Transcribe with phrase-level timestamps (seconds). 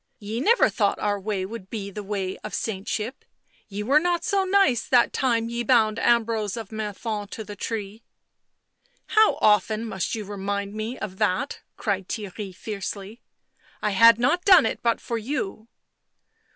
[0.17, 3.23] "Ye never thought our way would be the way of saintship—
[3.67, 8.01] ye were not so nice that time ye bound Ambrose of Menthon to the tree.""
[9.15, 13.21] How often must you remind me of that?" cried Theirry fiercely."
[13.83, 15.67] I had not done it but for you."